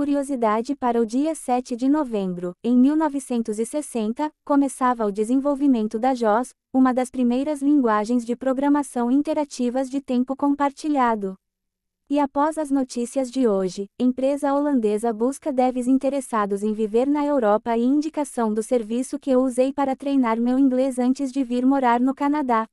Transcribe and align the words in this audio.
curiosidade 0.00 0.74
para 0.74 0.98
o 0.98 1.04
dia 1.04 1.34
7 1.34 1.76
de 1.76 1.86
novembro, 1.86 2.54
em 2.64 2.74
1960, 2.74 4.32
começava 4.46 5.04
o 5.04 5.12
desenvolvimento 5.12 5.98
da 5.98 6.14
JOS, 6.14 6.54
uma 6.72 6.94
das 6.94 7.10
primeiras 7.10 7.60
linguagens 7.60 8.24
de 8.24 8.34
programação 8.34 9.10
interativas 9.10 9.90
de 9.90 10.00
tempo 10.00 10.34
compartilhado. 10.34 11.34
E 12.08 12.18
após 12.18 12.56
as 12.56 12.70
notícias 12.70 13.30
de 13.30 13.46
hoje, 13.46 13.88
empresa 13.98 14.54
holandesa 14.54 15.12
busca 15.12 15.52
devs 15.52 15.86
interessados 15.86 16.62
em 16.62 16.72
viver 16.72 17.06
na 17.06 17.26
Europa 17.26 17.76
e 17.76 17.84
indicação 17.84 18.54
do 18.54 18.62
serviço 18.62 19.18
que 19.18 19.30
eu 19.30 19.42
usei 19.42 19.70
para 19.70 19.94
treinar 19.94 20.40
meu 20.40 20.58
inglês 20.58 20.98
antes 20.98 21.30
de 21.30 21.44
vir 21.44 21.66
morar 21.66 22.00
no 22.00 22.14
Canadá. 22.14 22.66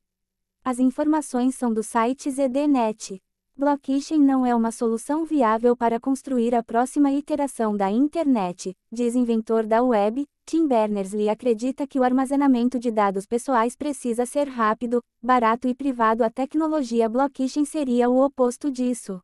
As 0.62 0.78
informações 0.78 1.54
são 1.54 1.72
do 1.72 1.82
site 1.82 2.30
ZDNet. 2.30 3.18
Blockchain 3.62 4.18
não 4.18 4.44
é 4.44 4.52
uma 4.56 4.72
solução 4.72 5.24
viável 5.24 5.76
para 5.76 6.00
construir 6.00 6.52
a 6.52 6.64
próxima 6.64 7.12
iteração 7.12 7.76
da 7.76 7.88
internet, 7.88 8.74
diz 8.90 9.14
inventor 9.14 9.68
da 9.68 9.80
web, 9.80 10.26
Tim 10.44 10.66
Berners-Lee 10.66 11.28
acredita 11.28 11.86
que 11.86 12.00
o 12.00 12.02
armazenamento 12.02 12.76
de 12.76 12.90
dados 12.90 13.24
pessoais 13.24 13.76
precisa 13.76 14.26
ser 14.26 14.48
rápido, 14.48 15.00
barato 15.22 15.68
e 15.68 15.76
privado. 15.76 16.24
A 16.24 16.30
tecnologia 16.30 17.08
blockchain 17.08 17.64
seria 17.64 18.10
o 18.10 18.24
oposto 18.24 18.68
disso. 18.68 19.20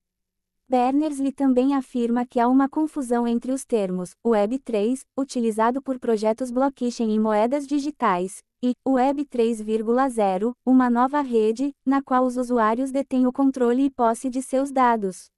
Berners-Lee 0.71 1.33
também 1.33 1.75
afirma 1.75 2.27
que 2.27 2.39
há 2.39 2.47
uma 2.47 2.69
confusão 2.69 3.27
entre 3.27 3.53
os 3.53 3.65
termos 3.65 4.11
Web3, 4.23 5.01
utilizado 5.19 5.81
por 5.81 5.99
projetos 5.99 6.51
blockchain 6.51 7.15
e 7.15 7.19
moedas 7.19 7.67
digitais, 7.67 8.43
e 8.63 8.75
Web 8.87 9.25
3,0, 9.25 10.53
uma 10.67 10.91
nova 10.91 11.23
rede, 11.23 11.73
na 11.87 12.03
qual 12.03 12.27
os 12.27 12.37
usuários 12.37 12.91
detêm 12.91 13.27
o 13.27 13.33
controle 13.33 13.85
e 13.85 13.91
posse 13.91 14.29
de 14.29 14.43
seus 14.43 14.71
dados. 14.71 15.31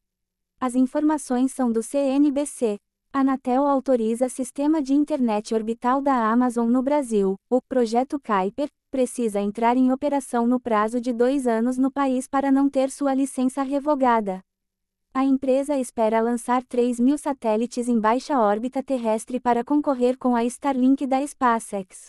As 0.59 0.75
informações 0.75 1.53
são 1.53 1.71
do 1.71 1.81
CNBC. 1.81 2.77
Anatel 3.13 3.69
autoriza 3.69 4.29
sistema 4.29 4.83
de 4.83 4.95
internet 4.95 5.55
orbital 5.55 6.03
da 6.03 6.29
Amazon 6.29 6.69
no 6.69 6.83
Brasil. 6.83 7.37
O 7.49 7.63
projeto 7.63 8.19
Kuiper 8.19 8.69
precisa 8.91 9.41
entrar 9.41 9.77
em 9.77 9.93
operação 9.93 10.45
no 10.49 10.59
prazo 10.59 11.01
de 11.01 11.13
dois 11.13 11.47
anos 11.47 11.79
no 11.79 11.91
país 11.91 12.27
para 12.27 12.51
não 12.51 12.69
ter 12.69 12.91
sua 12.91 13.15
licença 13.15 13.63
revogada. 13.63 14.41
A 15.13 15.25
empresa 15.25 15.77
espera 15.77 16.21
lançar 16.21 16.63
3 16.63 17.01
mil 17.01 17.19
satélites 17.19 17.89
em 17.89 17.99
baixa 17.99 18.39
órbita 18.39 18.81
terrestre 18.81 19.41
para 19.41 19.65
concorrer 19.65 20.17
com 20.17 20.37
a 20.37 20.45
Starlink 20.45 21.05
da 21.05 21.27
SpaceX. 21.27 22.07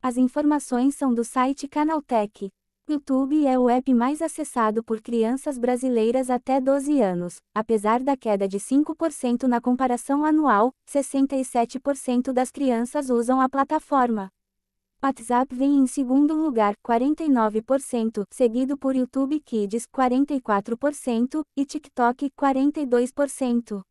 As 0.00 0.16
informações 0.16 0.94
são 0.94 1.12
do 1.12 1.24
site 1.24 1.68
Canaltech. 1.68 2.48
YouTube 2.88 3.46
é 3.46 3.58
o 3.58 3.68
app 3.68 3.92
mais 3.92 4.22
acessado 4.22 4.82
por 4.82 5.02
crianças 5.02 5.58
brasileiras 5.58 6.30
até 6.30 6.58
12 6.58 7.02
anos. 7.02 7.36
Apesar 7.54 8.02
da 8.02 8.16
queda 8.16 8.48
de 8.48 8.58
5% 8.58 9.42
na 9.42 9.60
comparação 9.60 10.24
anual, 10.24 10.72
67% 10.90 12.32
das 12.32 12.50
crianças 12.50 13.10
usam 13.10 13.42
a 13.42 13.48
plataforma. 13.48 14.30
WhatsApp 15.04 15.52
vem 15.52 15.78
em 15.78 15.86
segundo 15.88 16.32
lugar, 16.32 16.76
49%, 16.76 18.24
seguido 18.30 18.78
por 18.78 18.94
YouTube 18.94 19.40
Kids, 19.40 19.84
44%, 19.92 21.42
e 21.56 21.64
TikTok, 21.64 22.30
42%. 22.30 23.82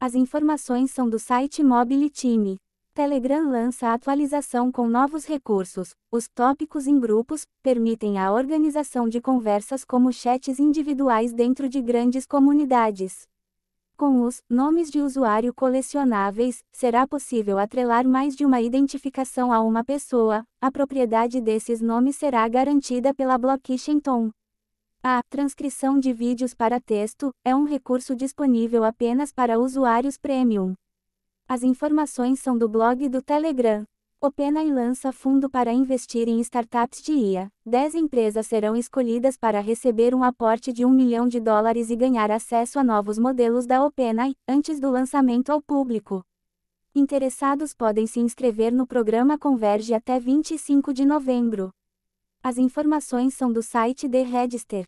As 0.00 0.14
informações 0.14 0.90
são 0.90 1.06
do 1.06 1.18
site 1.18 1.62
Mobile 1.62 2.08
Team. 2.08 2.56
Telegram 2.94 3.50
lança 3.50 3.92
atualização 3.92 4.72
com 4.72 4.88
novos 4.88 5.26
recursos. 5.26 5.90
Os 6.10 6.26
tópicos 6.34 6.86
em 6.86 6.98
grupos 6.98 7.42
permitem 7.62 8.18
a 8.18 8.32
organização 8.32 9.06
de 9.06 9.20
conversas 9.20 9.84
como 9.84 10.10
chats 10.10 10.58
individuais 10.58 11.30
dentro 11.34 11.68
de 11.68 11.82
grandes 11.82 12.24
comunidades. 12.24 13.28
Com 13.98 14.22
os 14.22 14.40
nomes 14.48 14.92
de 14.92 15.00
usuário 15.00 15.52
colecionáveis, 15.52 16.62
será 16.70 17.04
possível 17.04 17.58
atrelar 17.58 18.06
mais 18.06 18.36
de 18.36 18.46
uma 18.46 18.60
identificação 18.60 19.52
a 19.52 19.58
uma 19.58 19.82
pessoa. 19.82 20.44
A 20.60 20.70
propriedade 20.70 21.40
desses 21.40 21.80
nomes 21.80 22.14
será 22.14 22.46
garantida 22.48 23.12
pela 23.12 23.36
blockchain 23.36 23.98
Tom. 23.98 24.30
A 25.02 25.20
transcrição 25.28 25.98
de 25.98 26.12
vídeos 26.12 26.54
para 26.54 26.80
texto 26.80 27.32
é 27.44 27.56
um 27.56 27.64
recurso 27.64 28.14
disponível 28.14 28.84
apenas 28.84 29.32
para 29.32 29.58
usuários 29.58 30.16
premium. 30.16 30.74
As 31.48 31.64
informações 31.64 32.38
são 32.38 32.56
do 32.56 32.68
blog 32.68 33.08
do 33.08 33.20
Telegram. 33.20 33.84
OpenAI 34.20 34.68
lança 34.72 35.12
fundo 35.12 35.48
para 35.48 35.72
investir 35.72 36.28
em 36.28 36.40
startups 36.40 37.00
de 37.00 37.12
IA. 37.12 37.48
Dez 37.64 37.94
empresas 37.94 38.48
serão 38.48 38.74
escolhidas 38.74 39.36
para 39.36 39.60
receber 39.60 40.12
um 40.12 40.24
aporte 40.24 40.72
de 40.72 40.84
um 40.84 40.90
milhão 40.90 41.28
de 41.28 41.38
dólares 41.38 41.88
e 41.88 41.94
ganhar 41.94 42.28
acesso 42.28 42.80
a 42.80 42.84
novos 42.84 43.16
modelos 43.16 43.64
da 43.64 43.84
OpenAI, 43.84 44.34
antes 44.48 44.80
do 44.80 44.90
lançamento 44.90 45.50
ao 45.50 45.62
público. 45.62 46.24
Interessados 46.92 47.72
podem 47.72 48.08
se 48.08 48.18
inscrever 48.18 48.72
no 48.72 48.88
programa 48.88 49.38
Converge 49.38 49.94
até 49.94 50.18
25 50.18 50.92
de 50.92 51.04
novembro. 51.04 51.70
As 52.42 52.58
informações 52.58 53.34
são 53.34 53.52
do 53.52 53.62
site 53.62 54.08
The 54.08 54.22
Register. 54.24 54.84